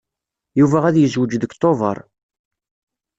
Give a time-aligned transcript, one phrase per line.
[0.59, 1.97] Yuba ad yezweǧ deg Tubeṛ.